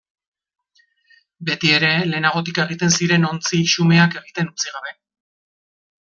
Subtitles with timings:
[1.49, 4.95] Beti ere lehenagotik egiten ziren ontzi xumeak egiten utzi gabe.